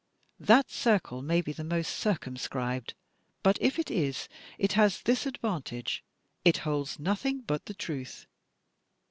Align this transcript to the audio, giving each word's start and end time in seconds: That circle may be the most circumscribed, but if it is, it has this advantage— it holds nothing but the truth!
That 0.39 0.71
circle 0.71 1.21
may 1.21 1.41
be 1.41 1.51
the 1.51 1.63
most 1.63 1.89
circumscribed, 1.95 2.95
but 3.43 3.59
if 3.61 3.77
it 3.77 3.91
is, 3.91 4.27
it 4.57 4.73
has 4.73 5.03
this 5.03 5.27
advantage— 5.27 6.03
it 6.43 6.57
holds 6.65 6.97
nothing 6.97 7.41
but 7.41 7.65
the 7.67 7.75
truth! 7.75 8.25